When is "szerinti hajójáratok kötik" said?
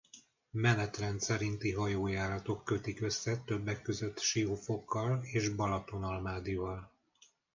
1.21-3.01